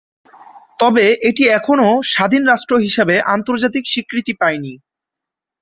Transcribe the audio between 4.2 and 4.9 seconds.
পায়নি।